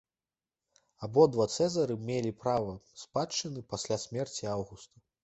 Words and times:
Абодва 1.07 1.45
цэзары 1.55 1.97
мелі 2.07 2.31
права 2.45 2.73
спадчыны 3.03 3.63
пасля 3.75 3.99
смерці 4.05 4.49
аўгуста. 4.57 5.05